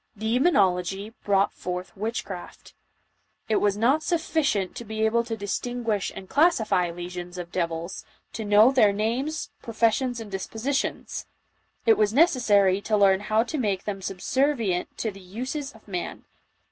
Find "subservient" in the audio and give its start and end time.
14.01-14.97